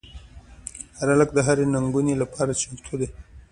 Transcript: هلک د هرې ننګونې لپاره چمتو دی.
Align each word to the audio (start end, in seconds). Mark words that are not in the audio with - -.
هلک 1.09 1.29
د 1.33 1.39
هرې 1.47 1.65
ننګونې 1.73 2.13
لپاره 2.21 2.57
چمتو 2.61 2.93
دی. 2.99 3.07